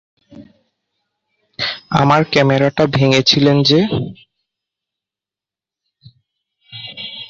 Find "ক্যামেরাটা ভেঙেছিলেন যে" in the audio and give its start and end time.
2.31-3.79